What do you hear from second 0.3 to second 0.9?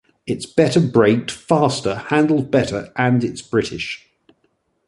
better